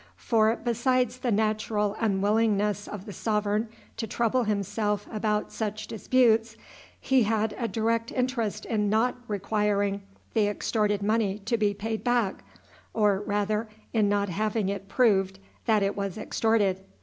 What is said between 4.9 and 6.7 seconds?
about such disputes,